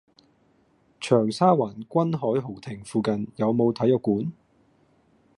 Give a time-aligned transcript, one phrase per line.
[0.99, 4.33] 長沙灣君凱豪庭附近有無體育館？